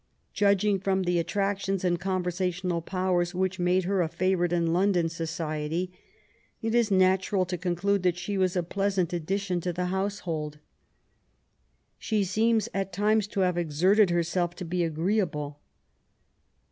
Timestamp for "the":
1.03-1.19, 9.71-9.85